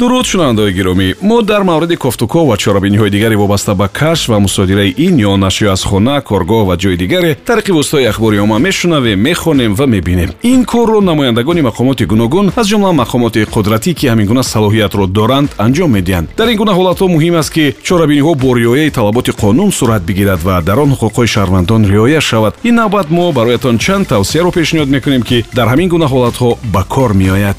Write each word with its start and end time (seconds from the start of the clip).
дуруд 0.00 0.26
шунавандаои 0.26 0.72
гиромӣ. 0.72 1.14
Мо 1.20 1.42
дар 1.42 1.62
мавриди 1.62 1.96
кофтуков 1.96 2.48
ва 2.48 2.56
чорабиниҳои 2.56 3.10
дигаре 3.10 3.36
вобаста 3.36 3.74
ба 3.74 3.88
кашф 3.88 4.28
ва 4.28 4.38
мусодираи 4.40 4.94
ин 4.96 5.14
ё 5.30 5.36
нашр 5.36 5.66
аз 5.74 5.82
хона 5.84 6.16
коргоҳ 6.28 6.64
ва 6.68 6.76
ҷои 6.82 6.96
дигаре 6.96 7.36
тариқи 7.48 7.70
воситаи 7.72 8.04
ахбори 8.12 8.38
омма 8.38 8.58
мешунавем 8.58 9.20
мехонем 9.20 9.74
ва 9.74 9.86
мебинем. 9.86 10.30
Ин 10.42 10.64
корро 10.64 11.00
намояндагони 11.00 11.60
мақомоти 11.60 12.04
гуногун 12.06 12.46
аз 12.56 12.66
ҷумла 12.70 12.92
мақомоти 13.02 13.44
қудратӣ 13.54 13.94
ки 13.94 14.06
ҳамин 14.06 14.26
гуна 14.30 14.42
салоҳиятро 14.42 15.06
доранд 15.06 15.50
анҷом 15.58 15.90
медиҳанд. 15.96 16.28
Дар 16.38 16.48
ин 16.48 16.56
гуна 16.56 16.72
ҳолатҳо 16.78 17.06
муҳим 17.14 17.34
аст 17.40 17.50
ки 17.56 17.74
чорабиниҳо 17.86 18.32
бо 18.42 18.54
риояи 18.60 18.90
талаботи 18.90 19.30
қонун 19.42 19.70
сурат 19.70 20.02
бигирад 20.08 20.40
ва 20.42 20.62
дар 20.62 20.78
он 20.78 20.90
ҳуқуқҳои 20.92 21.26
шаҳрвандон 21.34 21.82
риоя 21.92 22.20
шавад. 22.20 22.54
Ин 22.64 22.74
навбат 22.74 23.10
мо 23.10 23.32
бароятон 23.32 23.78
чанд 23.78 24.08
тавсияро 24.08 24.50
пешниҳод 24.50 24.88
мекунем 24.96 25.22
ки 25.22 25.44
дар 25.54 25.66
ҳамин 25.72 25.88
гуна 25.88 26.06
ҳолатҳо 26.12 26.50
ба 26.74 26.82
кор 26.94 27.12
меояд. 27.12 27.58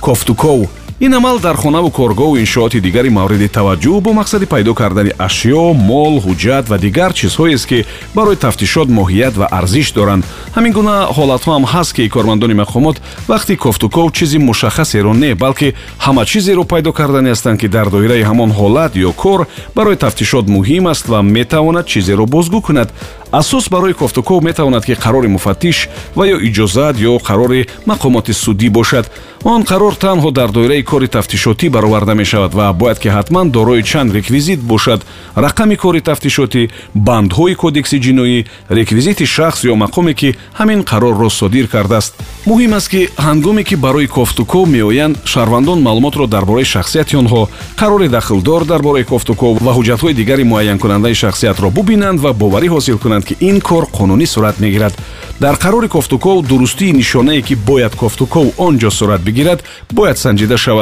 Кофтуков 0.00 0.77
ин 1.00 1.14
амал 1.14 1.38
дар 1.38 1.56
хонаву 1.56 1.90
коргоҳу 1.90 2.40
иншооти 2.40 2.80
дигари 2.80 3.08
мавриди 3.08 3.48
таваҷҷӯҳ 3.48 4.00
бо 4.00 4.10
мақсади 4.20 4.46
пайдо 4.46 4.74
кардани 4.74 5.12
ашё 5.26 5.72
мол 5.90 6.14
ҳуҷҷат 6.26 6.64
ва 6.70 6.78
дигар 6.78 7.12
чизҳоест 7.12 7.66
ки 7.70 7.84
барои 8.16 8.36
тафтишот 8.36 8.88
моҳият 8.98 9.34
ва 9.40 9.46
арзиш 9.58 9.92
доранд. 9.92 10.24
Ҳамин 10.56 10.72
гуна 10.78 10.96
ҳолатҳо 11.16 11.50
ҳам 11.54 11.64
ҳаст 11.72 11.92
ки 11.96 12.08
кормандони 12.08 12.54
мақомот 12.62 12.96
вақти 13.28 13.54
кофтуков 13.64 14.12
чизи 14.12 14.38
мушаххасеро 14.38 15.12
не 15.14 15.34
балки 15.34 15.74
ҳама 16.04 16.22
чизеро 16.30 16.64
пайдо 16.64 16.90
кардани 16.92 17.30
ҳастанд 17.34 17.58
ки 17.60 17.68
дар 17.68 17.86
доираи 17.90 18.26
ҳамон 18.30 18.50
ҳолат 18.58 18.92
ё 19.08 19.12
кор 19.12 19.40
барои 19.76 19.96
тафтишот 20.04 20.46
муҳим 20.56 20.84
аст 20.92 21.04
ва 21.12 21.22
метавонад 21.22 21.86
чизеро 21.86 22.24
бозгӯ 22.34 22.60
кунад. 22.66 22.88
Асос 23.30 23.68
барои 23.68 23.92
кофтуков 23.92 24.42
метавонад 24.42 24.84
ки 24.84 24.94
қарори 25.04 25.28
муфаттиш 25.28 25.88
ва 26.16 26.24
ё 26.34 26.36
иҷозат 26.48 26.96
ё 27.10 27.12
қарори 27.28 27.68
мақомоти 27.86 28.32
судӣ 28.32 28.68
бошад. 28.70 29.06
Он 29.44 29.62
қарор 29.62 29.94
танҳо 29.94 30.30
дар 30.32 30.50
доираи 30.50 30.82
кори 30.90 31.08
тафтишотӣ 31.16 31.66
бароварда 31.74 32.14
мешавад 32.14 32.52
ва 32.58 32.72
бояд 32.72 32.98
ки 33.02 33.08
ҳатман 33.16 33.46
дорои 33.56 33.82
чанд 33.90 34.14
реквизит 34.18 34.60
бошад. 34.72 35.00
Рақами 35.44 35.76
кори 35.76 36.00
тафтишотӣ 36.08 36.62
бандҳои 37.08 37.54
кодекси 37.62 37.96
ҷиноӣ 38.04 38.38
реквизити 38.78 39.24
шахс 39.34 39.60
ё 39.72 39.74
мақоме 39.84 40.12
ки 40.20 40.28
ҳамин 40.58 40.80
қарорро 40.90 41.28
содир 41.40 41.66
кардааст. 41.74 42.12
Муҳим 42.50 42.72
аст 42.78 42.88
ки 42.92 43.00
ҳангоме 43.26 43.62
ки 43.68 43.76
барои 43.84 44.08
кофтуков 44.16 44.68
меоянд 44.68 45.16
шаҳрвандон 45.32 45.78
маълумотро 45.86 46.26
дар 46.26 46.44
бораи 46.44 46.64
шахсияти 46.74 47.14
онҳо 47.22 47.42
қарори 47.80 48.08
дахлдор 48.16 48.62
дар 48.64 48.80
бораи 48.86 49.04
кофтуков 49.12 49.52
ва 49.66 49.72
ҳуҷҷатҳои 49.76 50.14
дигари 50.20 50.44
муайянкунандаи 50.52 51.14
шахсиятро 51.22 51.68
бубинанд 51.70 52.18
ва 52.24 52.30
боварӣ 52.42 52.68
ҳосил 52.74 52.98
кунанд 53.02 53.24
ки 53.28 53.34
ин 53.48 53.56
кор 53.68 53.84
қонунӣ 53.96 54.26
сурат 54.34 54.56
мегирад. 54.64 54.94
Дар 55.40 55.54
қарори 55.64 55.88
кофтуков 55.88 56.46
дурустии 56.50 56.92
нишонае 56.92 57.42
ки 57.42 57.54
бояд 57.54 57.94
кофтуков 58.02 58.46
он 58.56 58.78
ҷо 58.82 58.90
сурат 58.90 59.20
бигирад 59.28 59.60
бояд 59.98 60.18
санҷида 60.24 60.56
шавад 60.56 60.77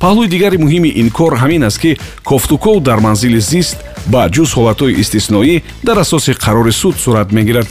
паҳлӯи 0.00 0.28
дигари 0.28 0.56
муҳими 0.64 0.90
ин 1.00 1.08
кор 1.10 1.32
ҳамин 1.42 1.62
аст 1.68 1.78
ки 1.82 1.98
кофтуков 2.24 2.82
дар 2.88 2.98
манзили 3.06 3.40
зист 3.40 3.76
ба 4.12 4.28
ҷуз 4.34 4.50
ҳолатҳои 4.56 4.98
истисноӣ 5.02 5.62
дар 5.86 5.96
асоси 6.04 6.32
қарори 6.44 6.72
суд 6.72 6.94
сурат 7.04 7.28
мегирад. 7.32 7.68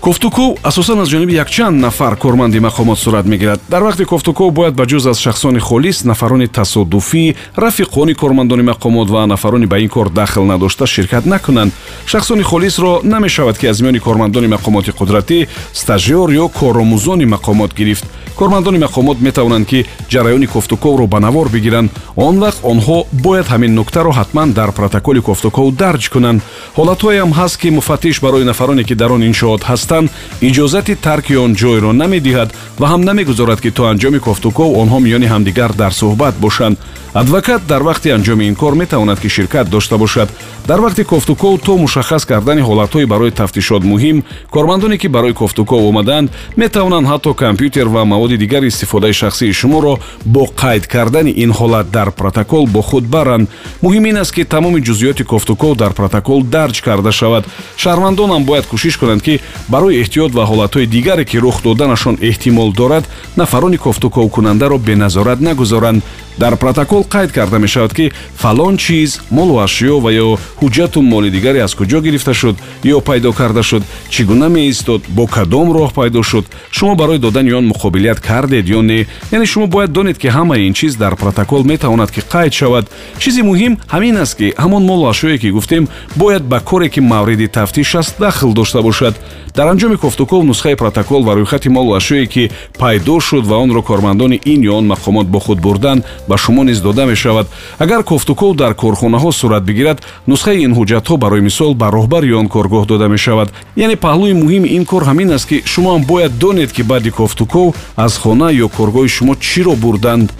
Кофтуков 0.00 0.58
асосан 0.62 1.00
аз 1.00 1.08
ҷониби 1.08 1.34
якчанд 1.34 1.80
нафар 1.80 2.16
корманди 2.16 2.58
мақомот 2.58 2.98
сурат 2.98 3.26
мегирад. 3.26 3.60
Дар 3.68 3.82
вақти 3.82 4.04
кофтуков 4.04 4.52
бояд 4.52 4.74
ба 4.74 4.84
ҷуз 4.86 5.06
аз 5.10 5.18
шахсони 5.18 5.58
холис 5.58 6.04
нафарони 6.04 6.48
тасодуфӣ 6.48 7.34
рафиқони 7.56 8.14
кормандони 8.14 8.62
мақомот 8.62 9.08
ва 9.10 9.26
нафарони 9.26 9.66
ба 9.66 9.78
ин 9.78 9.88
кор 9.88 10.08
дахл 10.08 10.44
надошта 10.44 10.86
ширкат 10.86 11.26
накунанд. 11.26 11.72
Шахсони 12.06 12.42
холисро 12.42 13.00
намешавад 13.04 13.58
ки 13.58 13.66
аз 13.66 13.80
миёни 13.80 14.00
кормандони 14.00 14.46
мақомоти 14.46 14.92
қудратӣ 14.98 15.48
стажёр 15.74 16.30
ё 16.30 16.48
коромӯзони 16.48 17.26
мақомот 17.26 17.74
гирифт 17.74 18.04
кормандони 18.38 18.78
мақомот 18.86 19.18
метавонанд 19.20 19.66
ки 19.70 19.84
ҷараёни 20.12 20.46
кофтуковро 20.46 21.06
ба 21.06 21.18
навор 21.20 21.48
бигиранд. 21.48 21.90
Он 22.16 22.34
вақт 22.44 22.60
онҳо 22.72 23.06
бояд 23.24 23.46
ҳамин 23.52 23.72
нуктаро 23.78 24.10
ҳатман 24.18 24.48
дар 24.58 24.70
протоколи 24.78 25.20
кофтуков 25.28 25.66
дарҷ 25.82 26.04
кунанд. 26.14 26.42
Ҳолатҳоеам 26.78 27.30
ҳаст 27.38 27.56
ки 27.60 27.68
муфаттиш 27.70 28.20
барои 28.20 28.44
нафароне 28.50 28.84
ки 28.84 28.94
дар 28.94 29.10
он 29.16 29.22
иншоот 29.30 29.62
ҳастанд 29.70 30.10
иҷозати 30.48 30.94
тарки 31.06 31.34
он 31.44 31.52
ҷойро 31.60 31.90
намедиҳад 32.02 32.48
ва 32.80 32.86
ҳам 32.92 33.02
намегузорад 33.08 33.60
ки 33.60 33.70
то 33.76 33.82
анҷоми 33.92 34.20
кофтуков 34.26 34.68
онҳо 34.82 34.98
миёни 35.06 35.26
ҳамдигар 35.34 35.70
дар 35.82 35.92
суҳбат 36.00 36.34
бошанд 36.44 36.76
адвокат 37.14 37.66
дар 37.66 37.82
вақти 37.82 38.10
анҷоми 38.10 38.48
ин 38.48 38.54
кор 38.54 38.74
метавонад 38.74 39.20
ки 39.20 39.28
ширкат 39.28 39.68
дошта 39.68 39.98
бошад. 39.98 40.28
Дар 40.66 40.80
вақти 40.80 41.04
кофтуков 41.04 41.60
то 41.60 41.76
мушаххас 41.76 42.24
кардани 42.24 42.60
ҳолатҳои 42.60 43.06
барои 43.06 43.30
тафтишот 43.30 43.82
муҳим 43.82 44.24
кормандоне 44.50 44.98
ки 44.98 45.08
барои 45.08 45.32
кофтуков 45.32 45.80
омаданд 45.82 46.30
метавонанд 46.56 47.06
ҳатто 47.06 47.34
компютер 47.34 47.86
ва 47.88 48.04
маводи 48.04 48.36
дигар 48.36 48.62
истифодаи 48.62 49.12
шахсии 49.12 49.52
шуморо 49.52 49.98
бо 50.24 50.44
қайд 50.56 50.86
кардани 50.86 51.30
ин 51.30 51.52
ҳолат 51.52 51.90
дар 51.90 52.10
протокол 52.10 52.66
бо 52.66 52.82
худ 52.82 53.04
баранд. 53.04 53.48
Муҳим 53.82 54.08
ин 54.10 54.16
аст 54.16 54.32
ки 54.32 54.44
тамоми 54.44 54.80
ҷузъиёти 54.80 55.24
кофтуков 55.24 55.76
дар 55.76 55.92
протокол 55.92 56.42
дарҷ 56.42 56.80
карда 56.82 57.12
шавад. 57.12 57.44
Шаҳрвандонам 57.76 58.44
бояд 58.44 58.66
кӯшиш 58.66 58.96
кунанд 58.98 59.22
ки 59.22 59.40
барои 59.68 60.02
эҳтиёт 60.02 60.32
ва 60.32 60.44
ҳолатҳои 60.44 60.86
дигаре 60.86 61.24
ки 61.24 61.38
рух 61.38 61.62
доданашон 61.62 62.16
эҳтимол 62.20 62.72
дорад 62.72 63.04
нафарони 63.36 63.76
кофтуковкунандаро 63.76 64.78
беназорат 64.78 65.40
нагузоранд 65.40 66.02
дар 66.38 66.56
протокол 66.56 67.02
қайд 67.02 67.32
карда 67.32 67.58
мешавад 67.58 67.94
ки 67.94 68.12
фалон 68.36 68.76
чиз 68.76 69.20
молу 69.30 69.58
ашё 69.58 69.98
ва 70.00 70.10
ё 70.12 70.38
ҳуҷҷату 70.60 71.02
моли 71.02 71.30
дигаре 71.30 71.60
аз 71.60 71.74
куҷо 71.74 72.00
гирифта 72.00 72.34
шуд 72.34 72.56
ё 72.84 73.00
пайдо 73.00 73.32
карда 73.32 73.62
шуд 73.62 73.82
чӣ 74.10 74.24
гуна 74.24 74.48
меистод 74.48 75.02
бо 75.08 75.26
кадом 75.26 75.72
роҳ 75.72 75.92
пайдо 75.92 76.22
шуд. 76.22 76.46
Шумо 76.70 76.94
барои 76.94 77.18
додани 77.18 77.52
он 77.52 77.66
муқобилият 77.72 78.20
кардед 78.20 78.66
ё 78.66 78.82
не? 78.82 79.06
Яъне 79.32 79.46
шумо 79.46 79.66
бояд 79.66 79.92
донед 79.92 80.18
ки 80.18 80.26
ҳамаи 80.26 80.66
ин 80.66 80.74
чиз 80.74 80.96
дар 80.96 81.16
протокол 81.16 81.64
метавонад 81.64 82.10
ки 82.10 82.20
қайд 82.20 82.52
шавад? 82.52 82.90
Чизи 83.18 83.42
муҳим 83.42 83.78
ҳамин 83.92 84.16
аст 84.22 84.36
ки 84.38 84.54
ҳамон 84.56 84.82
молу 84.84 85.10
ашёе 85.10 85.38
ки 85.38 85.50
гуфтем 85.50 85.88
бояд 86.16 86.42
ба 86.42 86.60
коре 86.60 86.88
ки 86.88 87.00
мавриди 87.00 87.48
тафтиш 87.48 87.94
аст 87.94 88.14
дахл 88.18 88.52
дошта 88.52 88.82
бошад. 88.82 89.14
Дар 89.56 89.66
анҷоми 89.68 89.96
кофтуков 89.96 90.44
нусхаи 90.44 90.76
протокол 90.76 91.22
ва 91.24 91.34
рӯйхати 91.34 91.68
молу 91.68 91.94
ашёе 91.96 92.26
ки 92.26 92.50
пайдо 92.78 93.20
шуд 93.20 93.44
ва 93.46 93.56
онро 93.56 93.82
кормандони 93.82 94.40
ин 94.44 94.60
ё 94.62 94.72
он 94.78 94.86
мақомот 94.86 95.26
бо 95.26 95.38
худ 95.40 95.58
бурданд 95.60 96.04
ба 96.28 96.36
шумо 96.38 96.64
низ 96.64 96.80
дода 96.80 97.06
мешавад. 97.06 97.46
Агар 97.78 98.02
кофтуков 98.04 98.56
дар 98.56 98.74
корхонаҳо 98.74 99.32
сурат 99.32 99.64
бигирад 99.64 100.02
нусхаи 100.26 100.62
ин 100.64 100.72
ҳуҷҷатҳо 100.74 101.16
барои 101.16 101.40
мисол 101.40 101.74
ба 101.74 101.86
роҳбари 101.90 102.32
он 102.32 102.48
коргоҳ 102.48 102.86
дода 102.86 103.08
мешавад. 103.08 103.48
Яъне 103.76 103.96
паҳлӯи 103.96 104.34
муҳими 104.42 104.68
ин 104.76 104.84
кор 104.84 105.02
ҳамин 105.02 105.30
аст 105.36 105.48
ки 105.48 105.62
шумоам 105.64 106.02
бояд 106.04 106.38
донед 106.38 106.72
ки 106.72 106.82
баъди 106.82 107.10
кофтуков 107.10 107.74
аз 107.96 108.12
хона 108.18 108.48
ё 108.64 108.68
коргоҳи 108.68 109.08
шумо 109.08 109.34
чиро 109.34 109.74
бурданд. 109.84 110.32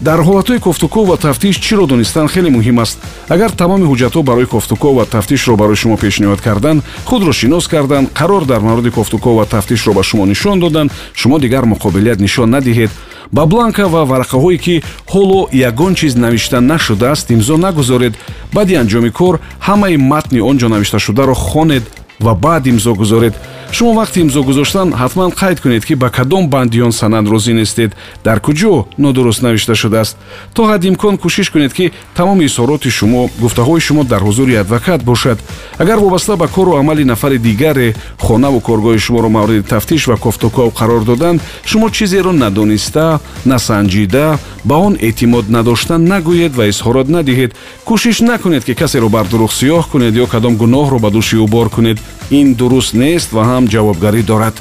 Дар 0.00 0.20
ҳолатҳои 0.20 0.60
кофтуков 0.60 1.08
ва 1.08 1.16
тафтиш 1.16 1.56
чиро 1.58 1.86
донистан 1.86 2.28
хеле 2.28 2.50
муҳим 2.50 2.78
аст? 2.78 2.98
Агар 3.28 3.50
тамоми 3.50 3.86
ҳуҷҷатҳо 3.90 4.22
барои 4.22 4.46
кофтуков 4.46 4.96
ва 4.96 5.04
тафтишро 5.06 5.56
барои 5.56 5.76
шумо 5.76 5.96
пешниҳод 5.96 6.40
карданд 6.40 6.84
худро 7.04 7.32
шинос 7.32 7.66
карданд 7.68 8.08
қарор 8.18 8.44
дар 8.44 8.60
мавриди 8.60 8.90
кофтуков 8.90 9.34
ва 9.38 9.44
тафтишро 9.46 9.92
ба 9.92 10.02
шумо 10.02 10.26
нишон 10.26 10.60
доданд 10.60 10.92
шумо 11.14 11.38
дигар 11.38 11.64
муқобилият 11.64 12.20
нишон 12.20 12.50
надиҳед 12.50 12.90
ба 13.32 13.46
бланка 13.46 13.88
ва 13.88 14.02
варақаҳое 14.04 14.58
ки 14.58 14.82
ҳоло 15.12 15.48
ягон 15.52 15.94
чиз 15.94 16.14
навишта 16.16 16.60
нашудааст 16.60 17.30
имзо 17.30 17.56
нагузоред. 17.56 18.14
Баъди 18.52 18.74
анҷоми 18.74 19.10
кор 19.10 19.40
ҳамаи 19.66 19.96
матни 19.96 20.40
он 20.40 20.58
ҷо 20.58 20.68
навишташударо 20.68 21.34
хонед 21.34 21.84
ва 22.20 22.34
баъд 22.34 22.66
имзо 22.66 22.94
гузоред 22.94 23.34
шумо 23.70 23.92
вақти 24.00 24.20
имзо 24.20 24.42
гузоштан 24.42 24.88
ҳатман 24.92 25.30
қайд 25.30 25.60
кунед 25.60 25.84
ки 25.84 25.94
ба 25.94 26.10
кадом 26.10 26.48
банди 26.48 26.80
он 26.80 26.92
санад 26.92 27.26
розӣ 27.28 27.52
нестед? 27.52 27.92
Дар 28.24 28.40
куҷо 28.40 28.86
нодуруст 28.98 29.42
навишта 29.42 29.74
шудааст? 29.74 30.16
То 30.54 30.62
ҳадди 30.70 30.88
имкон 30.88 31.18
кӯшиш 31.18 31.50
кунед 31.50 31.72
ки 31.72 31.92
тамоми 32.14 32.44
изҳороти 32.46 32.90
шумо 32.90 33.30
гуфтаҳои 33.40 33.80
шумо 33.80 34.04
дар 34.04 34.22
ҳузури 34.22 34.54
адвокат 34.56 35.04
бошад. 35.04 35.38
Агар 35.78 35.98
вобаста 35.98 36.36
ба 36.36 36.48
кору 36.48 36.76
амали 36.76 37.04
нафари 37.04 37.38
дигаре 37.38 37.94
хонаву 38.18 38.60
коргоҳи 38.60 38.98
шуморо 38.98 39.28
мавриди 39.28 39.68
тафтиш 39.68 40.08
ва 40.08 40.16
кофтуков 40.16 40.74
қарор 40.74 41.04
доданд 41.04 41.40
шумо 41.64 41.90
чизеро 41.90 42.32
надониста 42.32 43.20
насанҷида 43.44 44.38
ба 44.64 44.76
он 44.76 44.96
эътимод 45.00 45.48
надошта 45.48 45.98
нагӯед 45.98 46.52
ва 46.56 46.64
изҳорот 46.68 47.08
надиҳед. 47.08 47.52
Кӯшиш 47.86 48.20
накунед 48.20 48.64
ки 48.64 48.74
касеро 48.74 49.08
бар 49.08 49.26
дурӯғ 49.26 49.52
сиёҳ 49.60 49.84
кунед 49.92 50.14
ё 50.14 50.26
кадом 50.26 50.56
гуноҳро 50.56 50.98
ба 50.98 51.10
дӯши 51.10 51.36
ӯ 51.44 51.46
бор 51.46 51.68
кунед. 51.68 51.98
Ин 52.30 52.54
дуруст 52.54 52.94
нест 52.94 53.32
ва 53.32 53.42
ҳам 53.44 53.57
ҷавобгарӣ 53.66 54.22
дорад. 54.22 54.56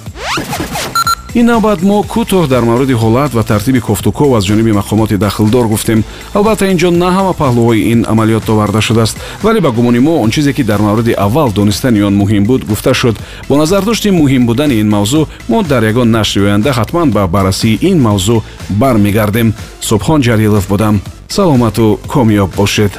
Ин 1.40 1.46
навбат 1.46 1.82
мо 1.84 2.04
кӯтоҳ 2.14 2.48
дар 2.48 2.64
мавриди 2.64 2.94
ҳолат 2.94 3.32
ва 3.34 3.44
тартиби 3.44 3.80
кофтуков 3.80 4.34
аз 4.38 4.44
ҷониби 4.50 4.72
мақомоти 4.72 5.18
дахлдор 5.18 5.68
гуфтем. 5.68 6.04
Албатта 6.34 6.66
ин 6.72 6.78
ҷо 6.78 6.90
на 6.90 7.10
ҳама 7.16 7.34
паҳлӯҳои 7.42 7.92
ин 7.94 8.06
амалиёт 8.12 8.50
оварда 8.50 8.82
шудааст 8.82 9.18
вале 9.44 9.60
ба 9.62 9.72
гумони 9.72 10.00
мо 10.00 10.22
он 10.24 10.32
чизе 10.32 10.54
ки 10.54 10.64
дар 10.64 10.82
мавриди 10.82 11.12
аввал 11.12 11.52
донистани 11.52 12.02
он 12.02 12.16
муҳим 12.16 12.44
буд 12.46 12.66
гуфта 12.66 12.94
шуд. 12.94 13.16
Бо 13.50 13.58
назардошти 13.58 14.10
муҳим 14.10 14.46
будани 14.46 14.80
ин 14.82 14.90
мавзӯъ 14.90 15.28
мо 15.50 15.64
дар 15.64 15.84
ягон 15.84 16.10
нашри 16.12 16.42
оянда 16.42 16.72
ҳатман 16.72 17.12
ба 17.12 17.28
баррасии 17.28 17.80
ин 17.82 17.98
мавзӯъ 18.08 18.42
бармегардем 18.70 19.54
субҳон 19.82 20.22
ҷалилов 20.22 20.68
будам. 20.68 21.02
Саломату 21.28 22.00
комёб 22.08 22.50
бошед 22.56 22.94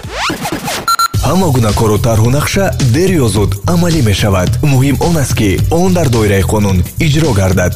ҳама 1.28 1.48
гуна 1.56 1.72
кору 1.80 1.98
тарҳу 2.08 2.28
нақша 2.38 2.64
дер 2.94 3.10
ё 3.24 3.26
зуд 3.34 3.50
амалӣ 3.72 4.00
мешавад. 4.10 4.50
Муҳим 4.72 4.96
он 5.08 5.16
аст 5.22 5.34
ки 5.38 5.50
он 5.80 5.90
дар 5.96 6.08
доираи 6.14 6.44
қонун 6.52 6.78
иҷро 7.06 7.30
гардад. 7.40 7.72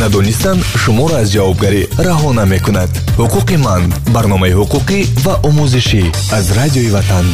Надонистан 0.00 0.58
шуморо 0.82 1.14
аз 1.22 1.28
ҷавобгарӣ 1.34 1.82
раҳо 2.06 2.30
намекунад. 2.40 2.90
Ҳуқуқи 3.20 3.56
ман 3.66 3.82
барномаи 4.14 4.56
ҳуқуқӣ 4.58 4.98
ва 5.24 5.34
омӯзишӣ 5.48 6.02
аз 6.38 6.44
радиои 6.58 6.90
ватан 6.96 7.26